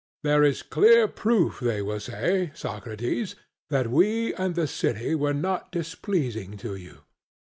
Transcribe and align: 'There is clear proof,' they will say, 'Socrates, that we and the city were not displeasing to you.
'There 0.23 0.43
is 0.43 0.63
clear 0.63 1.07
proof,' 1.07 1.59
they 1.59 1.79
will 1.79 1.99
say, 1.99 2.49
'Socrates, 2.55 3.35
that 3.69 3.91
we 3.91 4.33
and 4.33 4.55
the 4.55 4.65
city 4.65 5.13
were 5.13 5.29
not 5.31 5.71
displeasing 5.71 6.57
to 6.57 6.73
you. 6.75 7.01